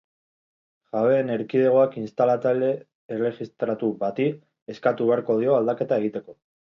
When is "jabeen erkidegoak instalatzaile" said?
0.95-2.69